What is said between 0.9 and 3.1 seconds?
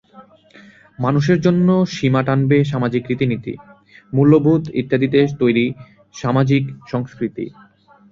মানুষের জন্য সীমা টানবে সামাজিক